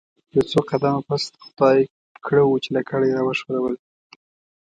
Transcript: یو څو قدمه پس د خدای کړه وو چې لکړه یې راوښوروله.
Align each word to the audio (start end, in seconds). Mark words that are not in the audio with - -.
یو 0.33 0.43
څو 0.51 0.59
قدمه 0.69 1.01
پس 1.07 1.23
د 1.33 1.35
خدای 1.45 1.79
کړه 2.25 2.41
وو 2.45 2.61
چې 2.63 2.69
لکړه 2.77 3.03
یې 3.07 3.15
راوښوروله. 3.17 3.79